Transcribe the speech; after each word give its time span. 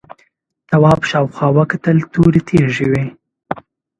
تواب 0.69 0.99
شاوخوا 1.09 1.47
وکتل 1.57 1.97
تورې 2.13 2.41
تیږې 2.47 2.85
وې. 2.91 3.05